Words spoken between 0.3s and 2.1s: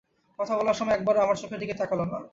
কথা বলার সময় একবারও আমার চোখের দিকে তাকাল